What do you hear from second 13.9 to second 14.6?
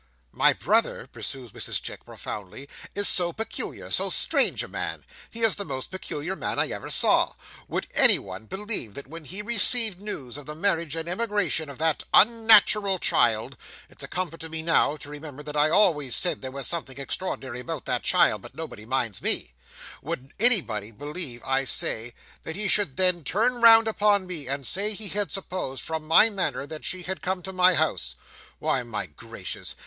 a comfort to